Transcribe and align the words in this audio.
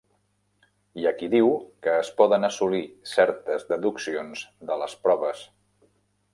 Hi 1.01 1.05
ha 1.05 1.11
qui 1.19 1.29
diu 1.33 1.51
que 1.87 1.93
es 2.05 2.09
poden 2.23 2.49
assolir 2.49 2.81
certes 3.13 3.69
deduccions 3.75 4.45
de 4.71 4.81
les 4.85 4.99
proves. 5.07 5.49